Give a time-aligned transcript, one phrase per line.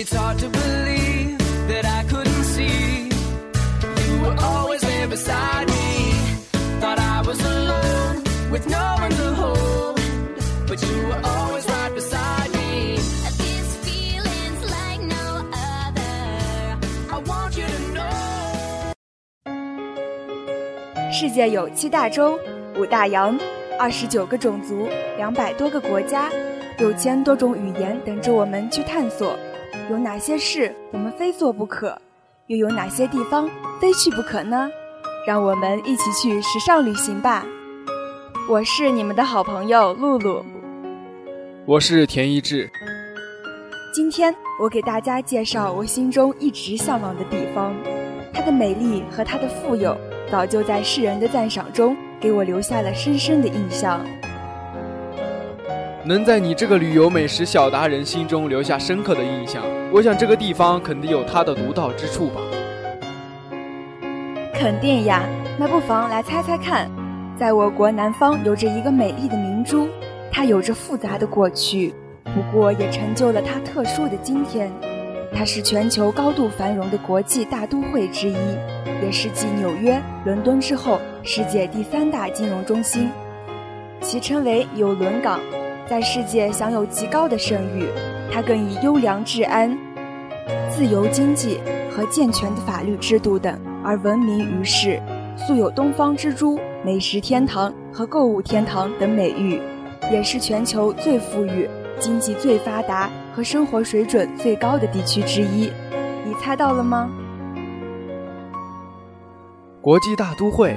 [0.00, 3.10] It's hard to believe that I couldn't see.
[4.06, 6.12] You were always there beside me.
[6.80, 9.98] Thought I was alone with no one to hold.
[10.68, 12.94] But you were always right beside me.
[13.42, 16.78] This feeling's like no other.
[17.10, 18.94] I want you to know.
[21.10, 22.38] 世界有七大洲、
[22.76, 23.36] 五大洋、
[23.80, 26.30] 二十九个种族、两百多个国家、
[26.78, 29.36] 六千多种语言等着我们去探索。
[29.90, 31.98] 有哪些事我们非做不可？
[32.48, 33.48] 又有哪些地方
[33.80, 34.68] 非去不可呢？
[35.26, 37.46] 让我们一起去时尚旅行吧！
[38.50, 40.44] 我是你们的好朋友露露。
[41.64, 42.68] 我是田一志。
[43.94, 47.74] 今天我给大家介绍我心中一直向往的地方，
[48.34, 49.96] 它的美丽和它的富有，
[50.30, 54.04] 早就在世人的赞赏中给我留下了深深的印象。
[56.08, 62.40] 能在你这个旅游美食小达人心中留下深刻的印象，我想这个地方肯定有它的独到之处吧。
[64.54, 66.90] 肯定呀，那不妨来猜猜看。
[67.38, 69.86] 在我国南方有着一个美丽的明珠，
[70.32, 74.72] 它有着复杂的过去，不过也成就了它特殊的今天。
[75.34, 78.36] 它是全球高度繁荣的国际大都会之一，
[79.04, 83.10] 也是继纽约、伦敦之后世界第三大金融中心。
[84.00, 85.38] 其称为有轮港，
[85.88, 87.86] 在世界享有极高的声誉。
[88.30, 89.76] 它更以优良治安、
[90.70, 95.00] 自由经济和健全的法律制度等而闻名于世，
[95.34, 99.60] 素有“东方之珠”、“美食天堂”和“购物天堂”等美誉，
[100.12, 105.72] 也是全球最富裕、经济最发达和生活水准最高的地区之一。
[106.26, 107.10] 你猜到了吗？
[109.80, 110.76] 国际大都会，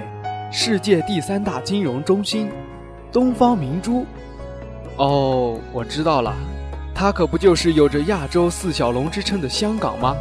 [0.50, 2.50] 世界第三大金融中心，
[3.12, 4.06] 东方明珠。
[4.98, 6.34] 哦，我知道了，
[6.94, 10.16] 他可不就是有着“亚洲四小龙”之称的香港吗？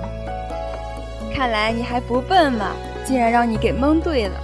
[1.35, 2.73] 看来你还不笨嘛，
[3.05, 4.41] 竟然让你给蒙对了。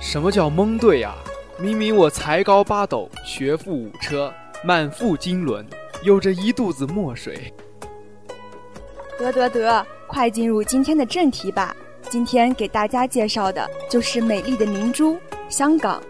[0.00, 1.14] 什么叫蒙对呀？
[1.58, 4.32] 明明我才高八斗，学富五车，
[4.62, 5.64] 满腹经纶，
[6.02, 7.52] 有着一肚子墨水。
[9.18, 11.74] 得得得，快进入今天的正题吧。
[12.10, 15.16] 今天给大家介绍的就是美丽的明珠——
[15.48, 16.00] 香港。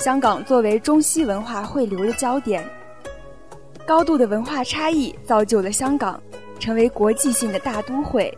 [0.00, 2.64] 香港作为中西文化汇流的焦点，
[3.86, 6.18] 高度的文化差异造就了香港
[6.58, 8.32] 成为国际性的大都会。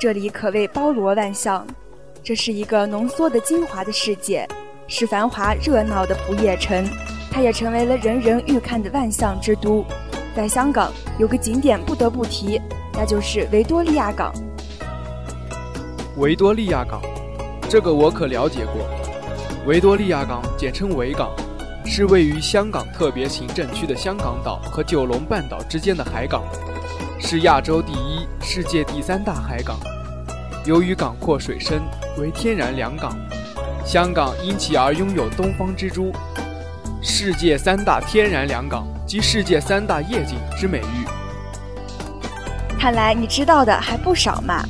[0.00, 1.64] 这里可谓包罗万象，
[2.20, 4.44] 这是一个浓缩的精华的世界，
[4.88, 6.84] 是繁华热闹的不夜城。
[7.30, 9.84] 它也成为了人人欲看的万象之都。
[10.34, 12.60] 在香港有个景点不得不提，
[12.92, 14.34] 那就是维多利亚港。
[16.16, 17.00] 维多利亚港，
[17.68, 18.84] 这个我可了解过。
[19.66, 21.30] 维多利亚港简称维港，
[21.86, 26.42] 是位于香港特别行政区的香港岛和九龙半岛之间的海港，
[27.18, 29.78] 是亚洲第一、世界第三大海港。
[30.66, 31.80] 由于港阔水深，
[32.18, 33.16] 为天然良港，
[33.86, 36.12] 香港因其而拥有“东方之珠”、
[37.00, 41.06] “世界三大天然良港”及“世界三大夜景”之美誉。
[42.78, 44.62] 看来你知道的还不少嘛。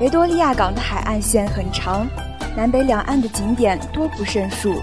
[0.00, 2.08] 维多利亚港的海岸线很长，
[2.56, 4.82] 南北两岸的景点多不胜数。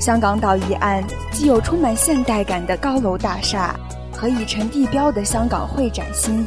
[0.00, 3.74] 香港岛一岸既有充满现代感的高楼大厦
[4.12, 6.46] 和已成地标的香港会展新意，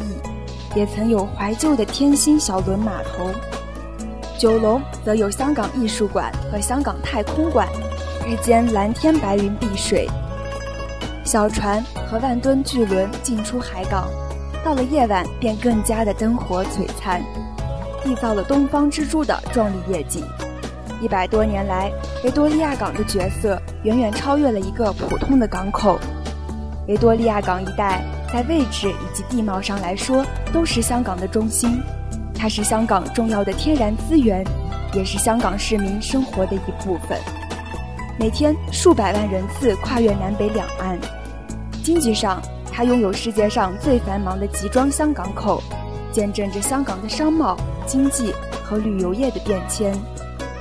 [0.75, 3.29] 也曾有怀旧的天星小轮码头。
[4.37, 7.67] 九龙则有香港艺术馆和香港太空馆，
[8.27, 10.09] 日间蓝天白云碧水，
[11.23, 14.07] 小船和万吨巨轮进出海港，
[14.65, 17.21] 到了夜晚便更加的灯火璀璨。
[18.03, 20.23] 缔造了东方之珠的壮丽夜景。
[21.01, 21.91] 一百多年来，
[22.23, 25.99] 维多利亚港的角色远远超越了一个普通的港口。
[26.87, 31.81] 维多利亚港一带在位置以及地貌上来说，都是香港的中心。
[32.35, 34.43] 它是香港重要的天然资源，
[34.93, 37.19] 也是香港市民生活的一部分。
[38.19, 40.99] 每天数百万人次跨越南北两岸。
[41.83, 42.41] 经济上，
[42.71, 45.63] 它拥有世界上最繁忙的集装箱港口。
[46.11, 49.93] 见证着香港的商贸、经济和旅游业的变迁。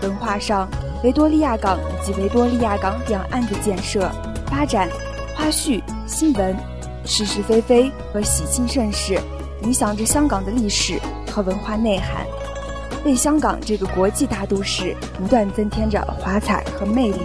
[0.03, 0.69] 文化上，
[1.05, 4.11] 维多利亚港以及维多利亚港两岸的建设、
[4.47, 4.89] 发展、
[5.35, 6.57] 花絮、新闻、
[7.05, 9.21] 是是非非和喜庆盛事，
[9.63, 10.99] 影响着香港的历史
[11.31, 12.27] 和文化内涵，
[13.05, 17.21] 为香港这个国际大都市不断增添着华彩和魅力。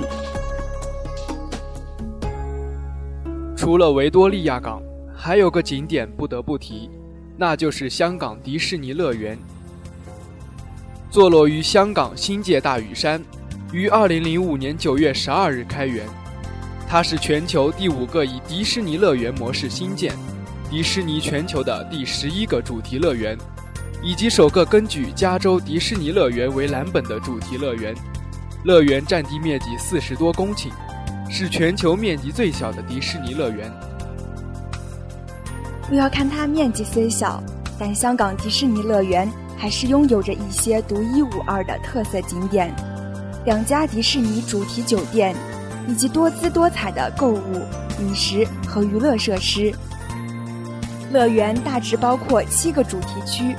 [3.55, 4.81] 除了维多利亚港，
[5.15, 6.89] 还有个景点不得不提。
[7.37, 9.37] 那就是香港迪士尼乐园，
[11.09, 13.21] 坐落于香港新界大屿山，
[13.73, 16.05] 于二零零五年九月十二日开园。
[16.87, 20.15] 它是全球第五个以迪士尼乐园模式新建、
[20.69, 23.37] 迪士尼全球的第十一个主题乐园，
[24.01, 27.93] 以及首个根据加州迪士尼乐园为蓝本的主题乐园。
[28.63, 30.69] 乐园占地面积四十多公顷，
[31.29, 33.69] 是全球面积最小的迪士尼乐园。
[35.87, 37.41] 不要看它面积虽小，
[37.77, 42.73] 但香港迪士尼乐园还是拥有着一些独一无二的特色景点，
[43.45, 45.35] 两家迪士尼主题酒店，
[45.87, 47.61] 以及多姿多彩的购物、
[47.99, 49.71] 饮食和娱乐设施。
[51.11, 53.55] 乐园大致包括七个主题区：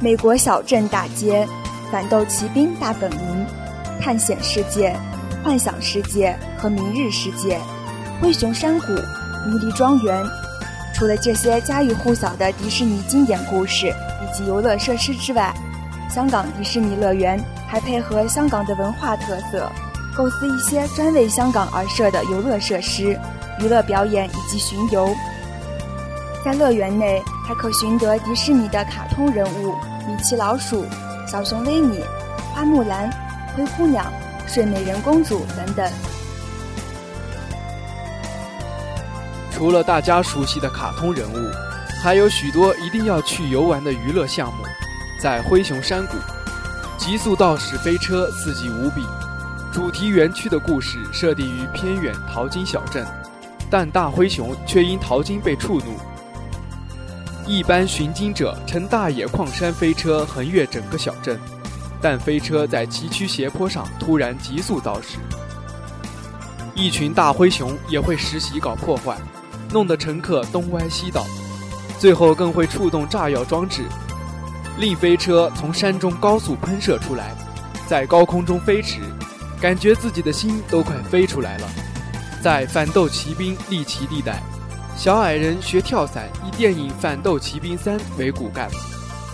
[0.00, 1.46] 美国小镇大街、
[1.92, 3.46] 反斗奇兵大本营、
[4.00, 4.94] 探险世界、
[5.44, 7.58] 幻想世界和明日世界、
[8.20, 8.92] 灰熊山谷、
[9.48, 10.22] 迷离庄园。
[11.02, 15.52] 除了这些家喻户晓的迪士尼经典故事以及游乐设施之外，
[16.08, 19.68] 香港迪士尼乐园还配合香港的文化特色，
[20.16, 23.18] 构思一些专为香港而设的游乐设施、
[23.58, 25.12] 娱乐表演以及巡游。
[26.44, 29.74] 在乐园内还可寻得迪士尼的卡通人物
[30.06, 30.86] 米奇老鼠、
[31.26, 32.00] 小熊维尼、
[32.54, 33.10] 花木兰、
[33.56, 34.06] 灰姑娘、
[34.46, 35.84] 睡美人公主等等。
[39.62, 41.48] 除了大家熟悉的卡通人物，
[42.02, 44.64] 还有许多一定要去游玩的娱乐项目。
[45.20, 46.16] 在灰熊山谷，
[46.98, 49.06] 极速道士飞车刺激无比。
[49.72, 53.06] 主题园区的故事设定于偏远淘金小镇，
[53.70, 55.96] 但大灰熊却因淘金被触怒。
[57.46, 61.38] 一般寻金者乘大野矿山飞车横越整个小镇，
[62.00, 65.18] 但飞车在崎岖斜坡上突然急速倒时，
[66.74, 69.16] 一群大灰熊也会实习搞破坏。
[69.72, 71.24] 弄得乘客东歪西倒，
[71.98, 73.84] 最后更会触动炸药装置，
[74.78, 77.34] 令飞车从山中高速喷射出来，
[77.88, 79.00] 在高空中飞驰，
[79.60, 81.68] 感觉自己的心都快飞出来了。
[82.42, 84.42] 在反斗奇兵利奇地带，
[84.96, 88.68] 小矮人学跳伞，以电影《反斗奇兵三》为骨干，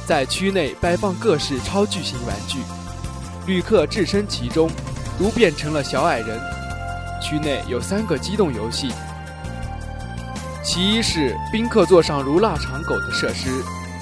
[0.07, 2.59] 在区内摆放各式超巨型玩具，
[3.47, 4.71] 旅客置身其中，
[5.19, 6.41] 都变成了小矮人。
[7.21, 8.93] 区内有三个机动游戏。
[10.71, 13.49] 其一是宾客坐上如腊肠狗的设施，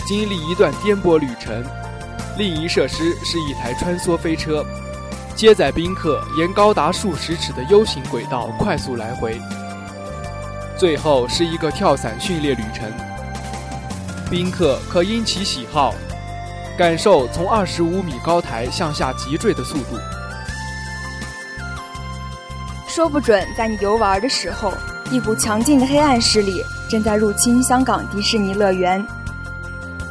[0.04, 1.62] 经历一段颠簸旅程；
[2.36, 4.66] 另一设施是一台穿梭飞车，
[5.36, 9.34] 接载宾客沿高达数十尺的 U 型轨道快速来回；
[10.76, 12.92] 最后是一个跳伞训练旅程，
[14.28, 15.94] 宾客可因其喜好，
[16.76, 19.96] 感受从二十五米高台向下急坠的速度。
[22.88, 24.72] 说不准在你游玩的时候。
[25.12, 29.04] 一股强劲的黑暗势力正在入侵香港迪士尼乐园。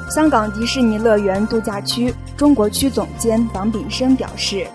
[0.09, 4.65] 香港迪士尼乐园度假区中国区总监王炳生表示：“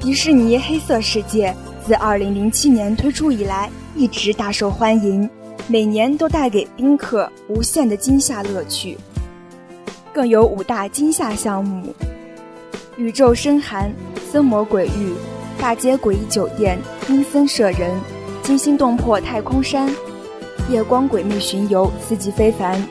[0.00, 1.54] 迪士尼黑色世界
[1.86, 5.28] 自2007年推出以来，一直大受欢迎，
[5.68, 8.98] 每年都带给宾客无限的惊吓乐趣。
[10.12, 11.94] 更有五大惊吓项目：
[12.96, 13.92] 宇宙深寒、
[14.30, 15.14] 森魔鬼域、
[15.60, 16.76] 大街诡异酒店、
[17.08, 17.88] 阴森摄人。”
[18.42, 19.88] 惊心动魄太空山，
[20.68, 22.82] 夜光诡秘巡游，四季非凡。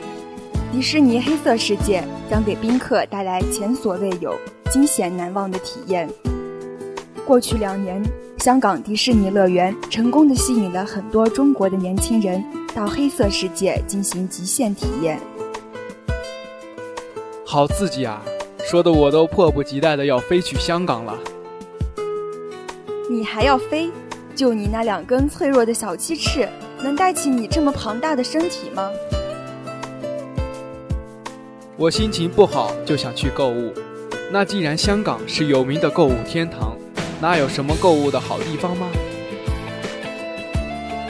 [0.72, 4.34] 迪士尼黑色世界将给宾客带来前所未有、
[4.70, 6.08] 惊险难忘的体验。
[7.26, 8.02] 过去两年，
[8.38, 12.42] 香港迪士尼乐园成功的吸引了很多中国的年轻人
[12.74, 15.20] 到黑色世界进行极限体验。
[17.44, 18.22] 好刺激啊！
[18.64, 21.18] 说的我都迫不及待的要飞去香港了。
[23.10, 23.90] 你还要飞？
[24.34, 26.48] 就你那两根脆弱的小鸡翅，
[26.82, 28.90] 能带起你这么庞大的身体吗？
[31.76, 33.74] 我心情不好就想去购物，
[34.30, 36.76] 那既然香港是有名的购物天堂，
[37.20, 38.86] 那有什么购物的好地方吗？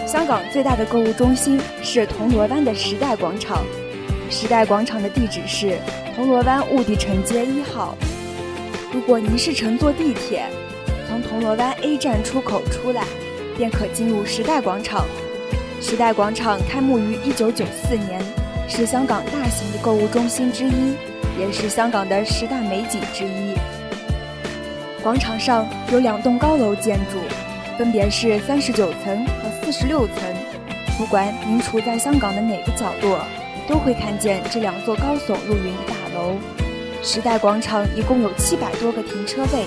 [0.07, 3.65] 香港最大的购物中心是铜锣湾的时代广场，
[4.31, 5.79] 时代广场的地址是
[6.17, 7.97] 铜锣湾雾地城街一号。
[8.93, 10.45] 如果您是乘坐地铁。
[11.33, 13.07] 铜锣湾 A 站出口出来，
[13.57, 15.07] 便可进入时代广场。
[15.81, 18.23] 时代广场开幕于1994年，
[18.69, 20.95] 是香港大型的购物中心之一，
[21.41, 23.55] 也是香港的十大美景之一。
[25.03, 27.19] 广场上有两栋高楼建筑，
[27.79, 30.37] 分别是39层和46层。
[30.99, 33.25] 不管您处在香港的哪个角落，
[33.67, 36.37] 都会看见这两座高耸入云的大楼。
[37.03, 39.65] 时代广场一共有700多个停车位。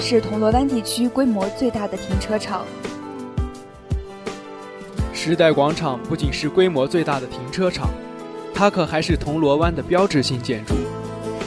[0.00, 2.64] 是铜锣湾地区规模最大的停车场。
[5.12, 7.88] 时代广场不仅是规模最大的停车场，
[8.52, 10.74] 它可还是铜锣湾的标志性建筑。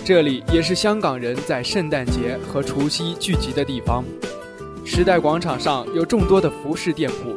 [0.03, 4.03] 这里也是香港人在圣诞节和除夕聚集的地方。
[4.83, 7.35] 时代广场上有众多的服饰店铺、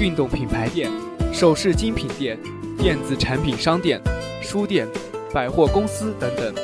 [0.00, 0.90] 运动品牌店、
[1.32, 2.38] 首饰精品店、
[2.78, 4.00] 电子产品商店、
[4.40, 4.88] 书店、
[5.34, 6.54] 百货公司等等。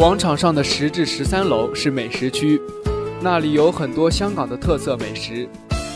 [0.00, 2.58] 广场上的十至十三楼是美食区，
[3.20, 5.46] 那里有很多香港的特色美食，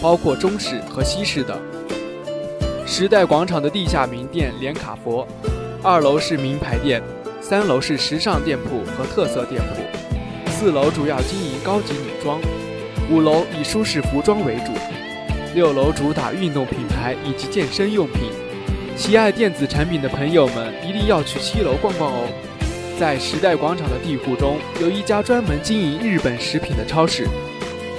[0.02, 1.58] 包括中式和西式的。
[2.86, 5.26] 时代广场的地下名店连卡佛，
[5.82, 7.02] 二楼是名牌店，
[7.40, 12.38] 三楼是时尚店铺和特色店铺，四楼主要经营高级女装，
[13.10, 14.72] 五楼以舒适服装为主，
[15.54, 18.30] 六楼主打运动品牌以及健身用品。
[18.98, 22.28] 喜爱电子产品的朋友们一定要去七楼逛逛哦。
[22.98, 27.26] 在时代广场的地库中，有一家专门经营日本食品的超市，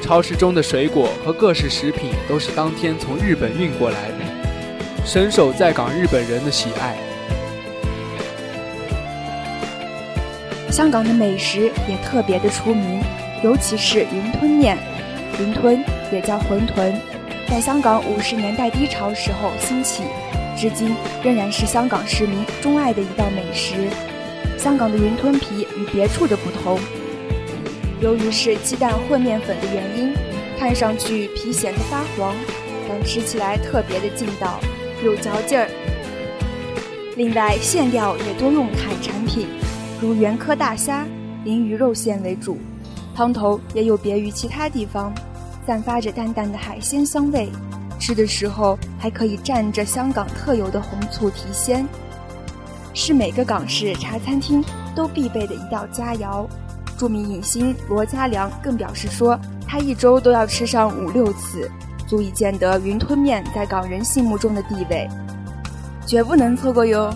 [0.01, 5.05] 超市中的水果和各式食品都是当天从日本运过来的。
[5.05, 6.95] 深受在港日本人的喜爱。
[10.71, 13.01] 香港的美食也特别的出名，
[13.43, 14.77] 尤其是云吞面。
[15.39, 16.95] 云吞也叫馄饨，
[17.49, 20.03] 在香港五十年代低潮时候兴起，
[20.57, 23.89] 至今仍然是香港市民钟爱的一道美食。
[24.65, 26.79] 香港的云吞皮与别处的不同，
[28.01, 30.11] 由于是鸡蛋混面粉的原因，
[30.57, 32.33] 看上去皮显得发黄，
[32.89, 34.59] 但吃起来特别的劲道。
[35.03, 35.69] 有嚼劲儿。
[37.15, 39.45] 另外，馅料也多用海产品，
[40.01, 41.05] 如原科大虾、
[41.45, 42.57] 鲮鱼肉馅为主，
[43.15, 45.13] 汤头也有别于其他地方，
[45.67, 47.49] 散发着淡淡的海鲜香味。
[47.99, 51.87] 吃的时候还可以蘸着香港特有的红醋提鲜，
[52.95, 54.63] 是每个港式茶餐厅
[54.95, 56.47] 都必备的一道佳肴。
[56.97, 59.37] 著名影星罗嘉良更表示说，
[59.67, 61.69] 他一周都要吃上五六次。
[62.07, 65.09] 足以见得云吞面在港人心目中的地位，
[66.05, 67.11] 绝不能错过哟。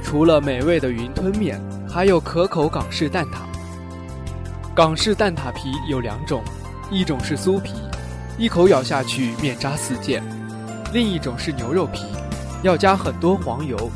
[0.00, 3.38] 除了美味的云吞面，还有可口港式蛋挞。
[4.76, 6.40] 港式蛋挞皮有两种，
[6.88, 7.72] 一种是酥皮，
[8.38, 10.22] 一口咬下去面渣四溅；
[10.92, 12.06] 另一种是牛肉皮，
[12.62, 13.90] 要加很多黄油，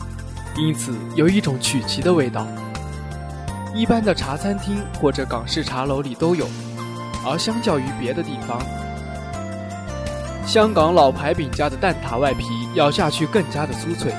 [0.57, 2.47] 因此有一种曲奇的味道。
[3.75, 6.47] 一般的茶餐厅或者港式茶楼里都有。
[7.29, 8.61] 而相较于别的地方，
[10.47, 12.45] 香港老牌饼家的蛋挞外皮
[12.75, 14.15] 咬下去更加的酥脆，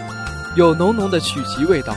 [0.57, 1.95] 有浓浓的曲奇味道，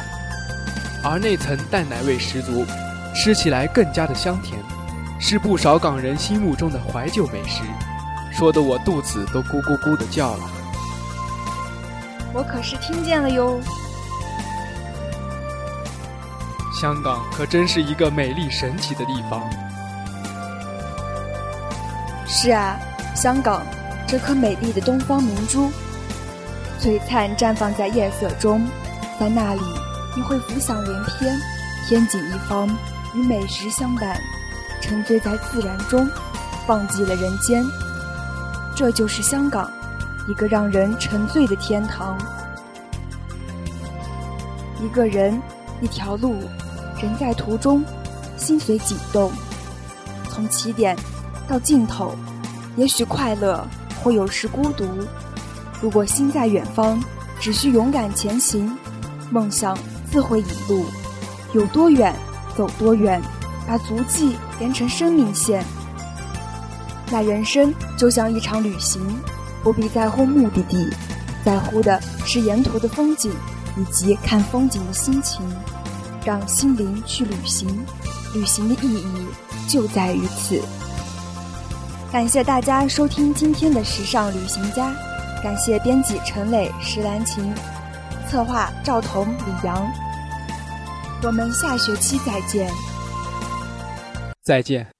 [1.02, 2.64] 而内层蛋奶味十足，
[3.12, 4.56] 吃起来更加的香甜，
[5.18, 7.62] 是不少港人心目中的怀旧美食，
[8.30, 10.44] 说的我肚子都咕咕咕的叫了。
[12.32, 13.60] 我可是听见了哟。
[16.80, 19.42] 香港可真是一个美丽神奇的地方。
[22.26, 22.78] 是啊，
[23.14, 23.66] 香港
[24.06, 25.70] 这颗美丽的东方明珠，
[26.80, 28.66] 璀璨绽放在夜色中，
[29.18, 29.60] 在那里
[30.16, 31.36] 你会浮想联翩，
[31.88, 32.68] 天景一方，
[33.14, 34.16] 与美食相伴，
[34.80, 36.08] 沉醉在自然中，
[36.68, 37.62] 忘记了人间。
[38.74, 39.70] 这就是香港，
[40.30, 42.16] 一个让人沉醉的天堂。
[44.80, 45.42] 一个人，
[45.80, 46.36] 一条路，
[47.02, 47.84] 人在途中，
[48.36, 49.32] 心随己动，
[50.28, 50.96] 从起点。
[51.48, 52.14] 到尽头，
[52.76, 53.66] 也许快乐，
[54.04, 54.86] 或有时孤独。
[55.82, 57.02] 如果心在远方，
[57.40, 58.72] 只需勇敢前行，
[59.32, 59.76] 梦想
[60.12, 60.84] 自会引路。
[61.54, 62.14] 有多远，
[62.56, 63.20] 走多远，
[63.66, 65.64] 把足迹连成生命线。
[67.10, 69.02] 那人生就像一场旅行，
[69.62, 70.88] 不必在乎目的地，
[71.44, 73.32] 在乎的是沿途的风景
[73.76, 75.42] 以及看风景的心情。
[76.22, 77.66] 让心灵去旅行，
[78.34, 79.26] 旅行的意义
[79.66, 80.60] 就在于此。
[82.12, 84.92] 感谢大家收听今天的时尚旅行家，
[85.42, 87.54] 感谢编辑陈磊、石兰琴，
[88.28, 89.90] 策划赵彤、李阳。
[91.22, 92.70] 我们下学期再见。
[94.42, 94.99] 再见。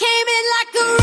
[0.00, 0.99] Came in like a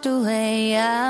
[0.00, 0.76] walked away.
[0.76, 1.09] I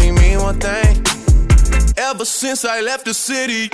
[0.51, 1.03] one thing.
[1.97, 3.69] Ever since I left the city,